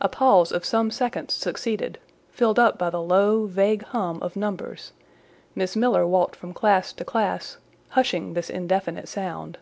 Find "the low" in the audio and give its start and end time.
2.90-3.46